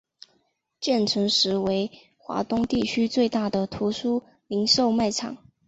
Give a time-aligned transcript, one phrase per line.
[0.79, 5.37] 建成时为华东地区最大的图书零售卖场。